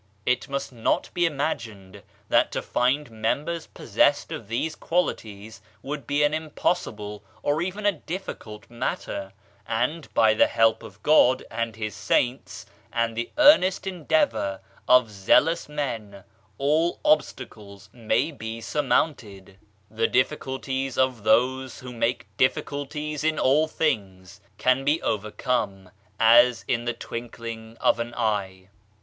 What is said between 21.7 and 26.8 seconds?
who make difficulties in all things, can be overcome, as